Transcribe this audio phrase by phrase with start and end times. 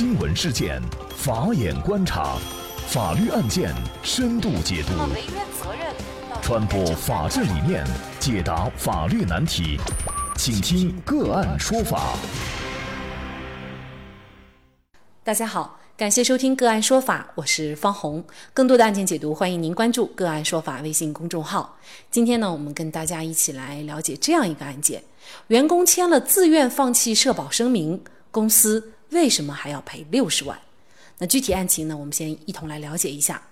[0.00, 0.80] 新闻事件，
[1.14, 2.38] 法眼观察，
[2.86, 3.70] 法律案件
[4.02, 4.92] 深度解读，
[6.40, 7.84] 传播法治理念，
[8.18, 9.78] 解答法律难题，
[10.38, 12.14] 请听个案说法。
[15.22, 18.24] 大家好，感谢收听个案说法，我是方红。
[18.54, 21.78] 更多的案件解读，欢迎您关注个案说法微信公众号。
[22.10, 25.02] 今天呢，我们跟大家一起来了解这样一个案件：
[25.48, 28.94] 员工签了自愿放弃社保声明，公司。
[29.10, 30.58] 为什么还要赔六十万？
[31.18, 31.96] 那具体案情呢？
[31.96, 33.42] 我们先一同来了解一下。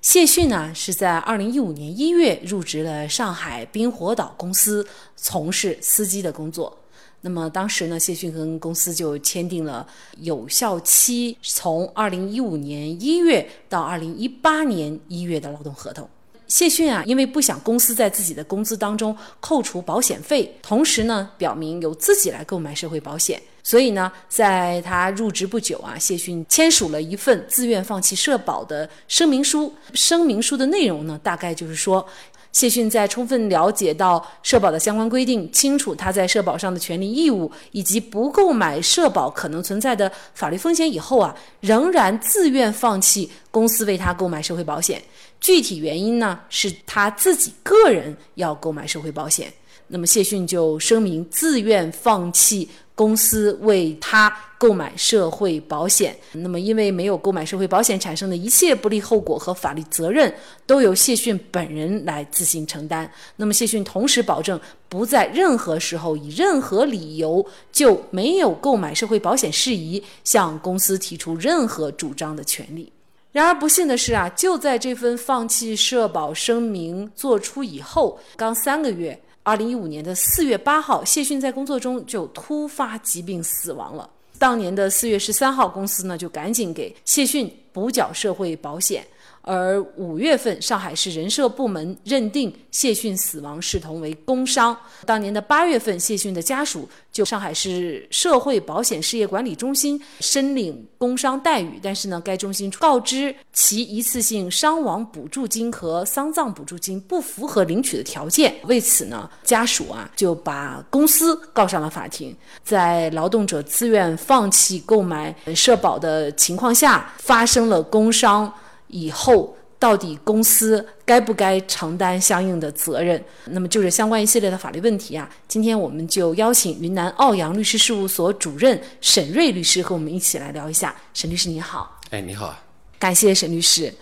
[0.00, 6.78] 谢逊呢是在二零一五年一月入职了上海冰火岛公司，从事司机的工作。
[7.20, 9.86] 那么当时呢，谢逊跟公司就签订了
[10.18, 16.08] 有效期从二零一五年一月到二零一八年一月的劳动合同。
[16.48, 29.72] 谢逊啊，因为不想公司在自己的工资当中扣除保险费，同时呢，表明由自己来购买社会保险，所以呢，在他入职不久啊，谢逊签署了一份自愿放弃社保的声明书。
[29.92, 32.04] 声明书的内容呢，大概就是说。
[32.52, 45.00] 谢逊在充分了解到社保的相关规定，清楚他在社保上的权利义务，以及不购买社保可能存在的法律风险以后啊，仍然自愿放弃公司为他购买社会保险。
[45.40, 49.52] 具体原因呢，是他自己个人要购买社会保险。
[49.88, 52.68] 那么谢逊就声明自愿放弃。
[52.94, 60.34] 公司为他购买社会保险，那么因为没有购买社会保险产生的一切不利后果和法律责任，
[60.66, 63.08] 都由谢逊本人来自行承担。
[63.36, 72.92] 那么谢逊同时保证不在任何时候以任何理由就没有购买社会保险事宜向公司提出任何主张的权利。
[73.30, 79.22] 然而不幸的是啊，就在这份放弃社保声明作出以后，刚三个月。
[79.48, 84.06] 二零一五年的四月八号，谢逊在工作中就突发疾病死亡了。
[84.38, 89.02] 当年的四月十三号，公司呢就赶紧给谢逊补缴社会保险。
[89.42, 94.76] 而五月份，上海市人社部门认定谢逊死亡视同为工伤。
[95.06, 108.54] 当年的八月份，谢逊的家属就上海市社会保险事业管理中心申领工伤待遇，但是呢，该中心告知其一次性伤亡补助金和丧葬补助金不符合领取的条件。
[108.64, 112.36] 为此呢，家属啊就把公司告上了法庭。
[112.62, 118.52] 在劳动者自愿放弃购买社保的情况下，发生了工伤。
[118.88, 123.22] 以后到底公司该不该承担相应的责任？
[123.46, 130.94] 那么就是相关一系列的法律问题啊，今天我们就邀请云南奥阳律师事务所主任沈瑞律师和我们一起来聊一下。
[131.14, 132.54] 沈律师你好，哎你好，
[132.98, 133.92] 感谢沈律师。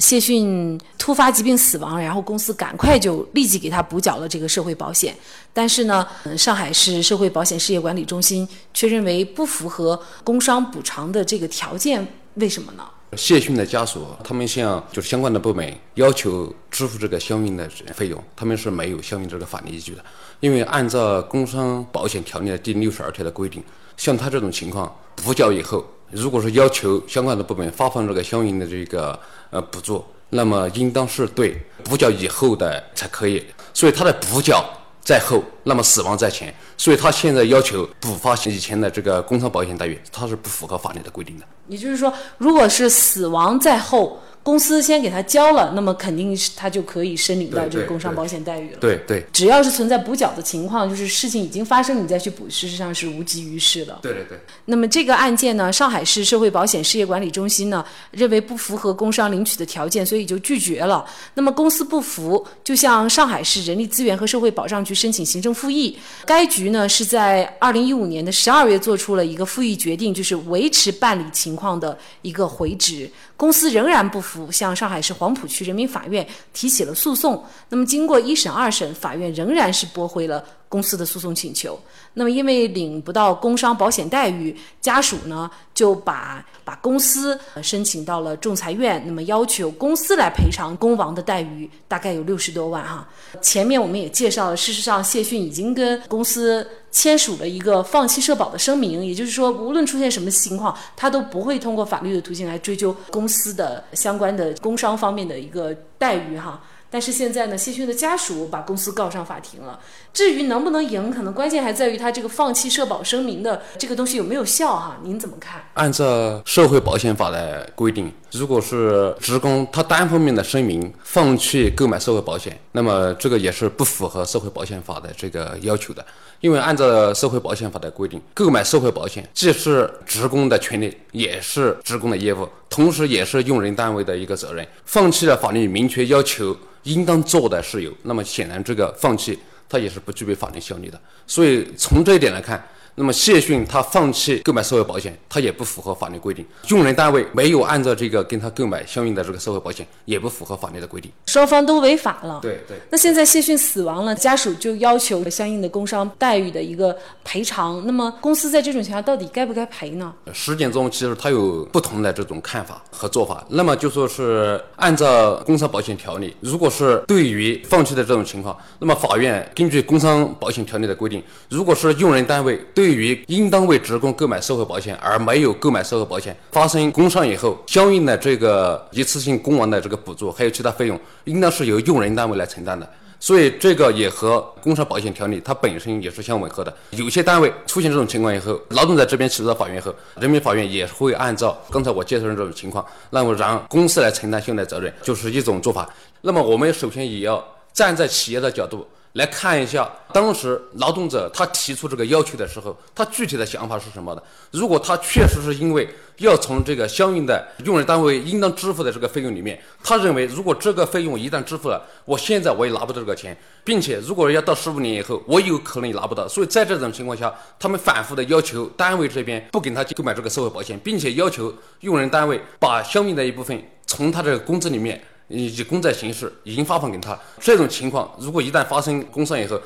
[0.00, 5.14] 谢逊突发疾病死亡，然后公司赶快就立即给他补缴了这个社会保险，
[5.52, 6.04] 但是呢，
[6.36, 12.04] 上海市社会保险事业管理中心却认为不符合工伤补偿的这个条件，
[12.34, 12.82] 为什么呢？
[13.16, 20.04] 谢逊的家属，他们向就是相关的部门要求支付这个相应的费用，他们是没有相应这个法律依据的。
[20.40, 23.62] 因为按照工伤保险条例的第六十二条的规定，
[23.96, 29.18] 像他这种情况补缴以后，如果说要求相关的部门发放这个相应的这个
[29.50, 33.42] 呃补助，那么应当是对补缴以后的才可以。
[33.72, 34.64] 所以他的补缴。
[35.06, 41.46] 在后，那么死亡在前，所以他现在要求补发以前的这个工伤保险待遇，他是不符合法律的规定的。
[41.68, 44.20] 也就是说，如果是死亡在后。
[44.46, 48.78] 公司先给他交了，那么肯定是他就可以申领到这个工伤保险待遇了。
[48.78, 53.98] 对对，只要是存在补缴的情况，就是事情已经发生，你再去补，事实上是无济于事的。
[54.02, 54.38] 对对对。
[54.66, 61.04] 那么这个案件呢，上海市社会保险事业管理中心呢认为不符合工伤领取的条件，所以就拒绝了。
[61.34, 65.98] 那么公司不服，就向上海市人力资源和社会保障局申请行政复议。
[66.24, 73.10] 该局呢是在二零一五年的十二月做出了一个复议决定，就是维持办理情况的一个回执。
[73.36, 77.44] 公司仍然不服，向上海市黄浦区人民法院提起了诉讼。
[77.68, 80.42] 那么，经过一审、二审，法院仍然是驳回了。
[80.68, 81.78] 公司的诉讼请求，
[82.14, 93.08] 那么因为领不到工伤保险待遇，家属呢就把把公司申请到了仲裁院，那么要求公司来赔偿工亡的待遇，大概有六十多万哈。
[93.40, 106.58] 前面我们也介绍了，事实上谢逊已经跟公司签署了一个放弃社保的声明，也就是说，无论出现什么情况，他都不会通过法律的途径来追究公司的相关的工伤方面的一个待遇哈。
[106.96, 109.78] 但是现在呢，谢逊的家属把公司告上法庭了。
[110.14, 114.96] 至于能不能赢，可能关键还在于他这个放弃社保声明的这个东西有没有效哈？
[115.02, 115.62] 您怎么看？
[115.74, 126.02] 按照社会保险法的规定，如果是职工他单方面的声明放弃购买社会保险，那么这个也是不符合社会保险法的这个要求的。
[126.40, 134.66] 因为按照社会保险法的规定，购买社会保险既是职工的权利，也是职工的业务，同时也是用人单位的一个责任。
[134.84, 141.00] 放弃了法律明确要求应当做的事由，那么显然这个放弃它也是不具备法律效力的。
[141.26, 142.62] 所以从这一点来看。
[142.98, 146.44] 那么谢逊他放弃购买社会保险，他也不符合法律规定。
[146.68, 151.12] 用人单位没有按照这个跟他购买相应的这个社会保险，也不符合法律的规定。
[151.26, 152.40] 双方都违法了。
[152.40, 152.78] 对对。
[152.90, 157.84] 那现在谢逊死亡了，家属就要求相应的工伤待遇的一个赔偿。
[157.86, 160.12] 那么公司在这种情况到底该不该赔呢？
[160.32, 163.44] 实践中其实他有不同的这种看法和做法。
[163.50, 182.88] 那么就说是按照工伤保险条例，如果是对于放弃的这种情况，那么法院根据工伤保险条例的规定，如果是用人单位对对于应当为职工购买社会保险而没有购买社会保险，发生工伤以后，相应的这个一次性工亡的这个补助，还有其他费用，应当是由用人单位来承担的。
[183.18, 186.72] 所以这个也和工伤保险条例它本身也是相吻合的。
[186.90, 195.92] 有些单位出现这种情况以后，劳动者这边起诉到法院后，人民法院也会按照刚才我介绍的这种情况，那么让公司来承担相应的责任，就是一种做法。
[196.20, 198.86] 那么我们首先也要站在企业的角度。
[199.16, 204.22] 来看一下，当时劳动者他提出这个要求的时候，他具体的想法是什么的？
[204.50, 213.34] 如果他确实是因为要从这个相应的用人单位应当支付的这个费用里面，他认为如果这个费用一旦支付了，我现在我也拿不到这个钱，
[213.64, 216.28] 并且如果要到十五年以后，我有可能也拿不到。
[216.28, 225.02] 所以在这种情况下，他们反复的要求单位这边不给他购买这个社会保险，并且要求用人单位把相应的一部分从他这个工资里面。
[225.28, 229.60] 以公债形式已经发放给他，这种情况如果一旦发生工伤以后，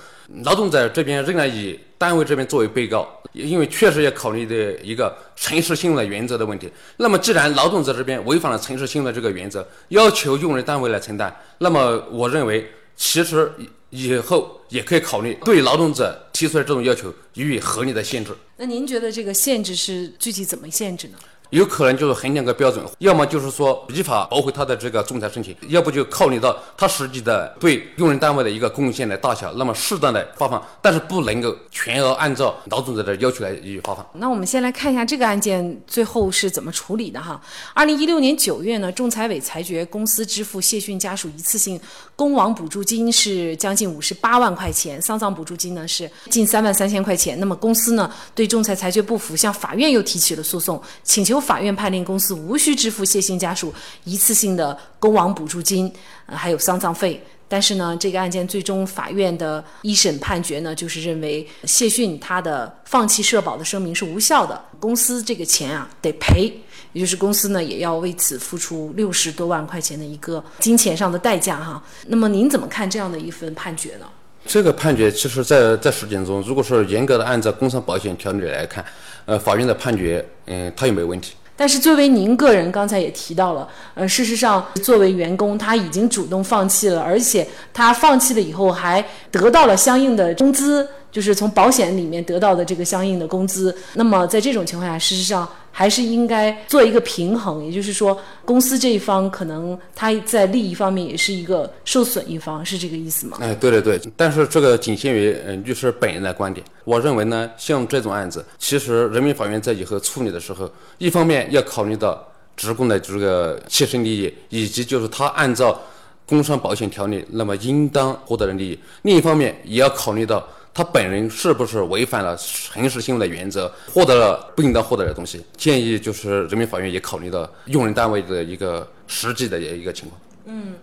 [0.44, 6.70] 劳动者这边仍然以单位这边作为被告，因为确实要考虑的一个诚实信用的原则的问题。
[6.96, 13.52] 那么既然劳动者这边违反了诚实信用的这个原则，要求用人单位来承担，那么我认为其实
[13.90, 18.32] 以后也可以考虑对劳动者提出的这种要求予以合理的限制。
[18.56, 21.18] 那您觉得这个限制是具体怎么限制呢？
[21.50, 34.06] 有可能就是衡量个标准，要么就是说依法驳回他的这个仲裁申请，要不就考虑到他实际的对用人单位的一个贡献的大小，那么适当的发放，但是不能够全额按照劳动者的要求来予以发放。
[34.14, 37.41] 那我们先来看一下这个案件最后是怎么处理的哈。
[37.75, 41.81] 二零一六年九月呢，仲裁委裁决公司支付谢逊家属一次性
[42.14, 47.41] 工亡补助金是将近五十八万块钱，丧葬补助金呢是近三万三千块钱。
[47.41, 51.39] 那么公司呢对仲裁裁决不服，向法院又提起了诉讼，请求。
[51.40, 53.72] 法院判令公司无需支付谢逊家属
[54.04, 55.92] 一次性的工亡补助金，
[56.26, 57.25] 还有丧葬费。
[57.48, 66.52] 但是呢，这个案件最终法院的一审判决呢，就是认为谢逊他的放弃社保的声明是无效的，公司这个钱啊得赔，
[66.92, 71.82] 也就是公司呢也要为此付出六十多万块钱的一个金钱上的代价哈。
[72.06, 74.06] 那么您怎么看这样的一份判决呢？
[74.46, 78.84] 这个判决其实，在在实践中，如果是严格的按照工伤保险条例来看，
[79.26, 81.34] 呃，法院的判决，嗯，它有没有问题。
[81.56, 90.88] 但是作为您个人，刚才也提到了，呃，事实上，作为员工，他已经主动放弃了，而且他放弃了以后还得到了相应的工资。
[91.12, 103.38] 就是从保险里面得到的这个相应的工资，那么在这种情况下，事实上还是应该做一个平衡，也就是说，公司这一方可能他在利益方面也是一个受损一方，是这个意思吗？
[103.40, 106.64] 哎，对对对，但是这个仅限于嗯律师本人的观点。
[106.84, 112.22] 我认为呢，像这种案子，其实人民法院在以后处理的时候，一方面要考虑到
[112.56, 115.81] 职工的这个切身利益，以及就是他按照
[116.27, 120.46] 工伤保险条例那么应当获得的利益；另一方面也要考虑到。
[120.72, 125.44] 他本人是不是违反了诚实信用的原则，获得了不应当获得的东西？
[125.56, 130.20] 建议就是人民法院也考虑到用人单位的一个实际的一个情况。
[130.46, 130.74] 嗯，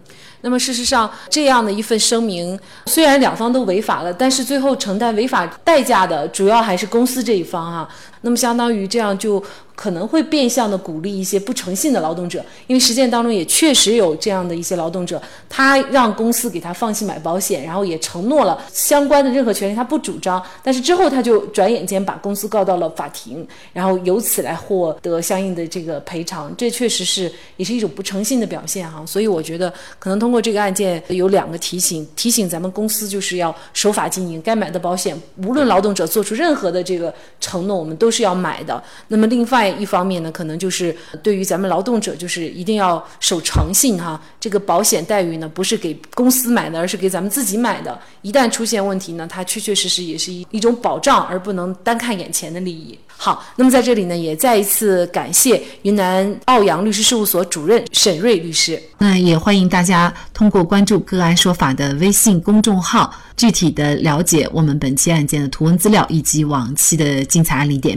[0.41, 7.89] 那么事实上，这样的一份声明，虽然两方都违法了，但是最后承担违法代价的主要还是公司这一方啊。
[8.21, 9.43] 那么相当于这样就。
[9.77, 29.05] 可能会变相的鼓励一些不诚信的劳动者，因为实践当中也确实有这样的一些劳动者，他让公司给他放弃买保险，然后也承诺了相关的任何权利他不主张，但是之后他就转眼间把公司告到了法庭，然后由此来获得相应的这个赔偿，这确实是也是一种不诚信的表现哈。
[29.05, 38.06] 所以我觉得可能通过这个案件有两个提醒，提醒咱们公司就是要守法经营，该买的保险，无论劳动者做出任何的这个承诺，我们都。
[38.07, 38.81] 都是要买的。
[39.09, 44.17] 那么另外一方面呢，可能就是对于咱们劳动者，就是一定要守诚信哈。
[44.39, 47.99] 这个保险待遇呢，不是给公司买的，而是给咱们自己买的。
[48.21, 52.97] 一旦出现问题呢，它确确实实也是一一种保障，而不能单看眼前的利益。
[53.19, 58.81] 好，那么在这里呢，也再一次感谢云南奥阳律师事务所主任沈瑞律师。
[58.99, 67.96] 那也欢迎大家通过关注“个案说法”的微信公众号，具体的了解我们本期案件的图文资料以及往期的精彩案例点